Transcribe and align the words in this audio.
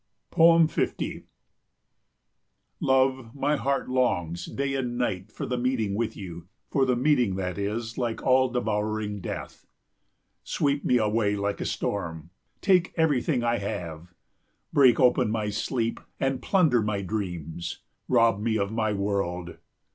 50 0.67 1.25
Love, 2.79 3.35
my 3.35 3.55
heart 3.55 3.87
longs 3.87 4.45
day 4.45 4.73
and 4.73 4.97
night 4.97 5.31
for 5.31 5.45
the 5.45 5.59
meeting 5.59 5.93
with 5.93 6.17
you 6.17 6.47
for 6.71 6.87
the 6.87 6.95
meeting 6.95 7.35
that 7.35 7.59
is 7.59 7.99
like 7.99 8.23
all 8.23 8.49
devouring 8.49 9.19
death. 9.21 9.67
Sweep 10.43 10.83
me 10.83 10.97
away 10.97 11.35
like 11.35 11.61
a 11.61 11.65
storm; 11.65 12.31
take 12.61 12.95
everything 12.97 13.43
I 13.43 13.59
have; 13.59 14.15
break 14.73 14.99
open 14.99 15.29
my 15.29 15.51
sleep 15.51 15.99
and 16.19 16.41
plunder 16.41 16.81
my 16.81 17.03
dreams. 17.03 17.81
Rob 18.07 18.39
me 18.39 18.57
of 18.57 18.71
my 18.71 18.91
world. 18.91 19.57